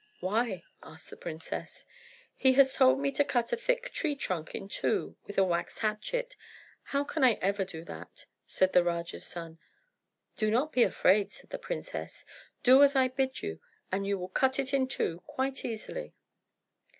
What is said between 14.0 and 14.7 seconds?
you will cut